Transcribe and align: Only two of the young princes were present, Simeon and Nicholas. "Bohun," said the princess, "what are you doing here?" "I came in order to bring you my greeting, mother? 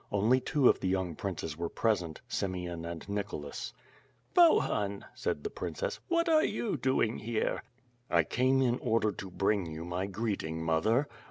Only 0.11 0.39
two 0.39 0.67
of 0.67 0.79
the 0.79 0.87
young 0.87 1.13
princes 1.15 1.55
were 1.55 1.69
present, 1.69 2.21
Simeon 2.27 2.85
and 2.85 3.07
Nicholas. 3.07 3.71
"Bohun," 4.33 5.05
said 5.13 5.43
the 5.43 5.51
princess, 5.51 5.99
"what 6.07 6.27
are 6.27 6.43
you 6.43 6.75
doing 6.75 7.19
here?" 7.19 7.61
"I 8.09 8.23
came 8.23 8.63
in 8.63 8.79
order 8.79 9.11
to 9.11 9.29
bring 9.29 9.67
you 9.67 9.85
my 9.85 10.07
greeting, 10.07 10.63
mother? 10.63 11.07